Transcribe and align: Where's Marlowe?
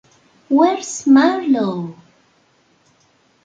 Where's 0.49 1.05
Marlowe? 1.05 1.95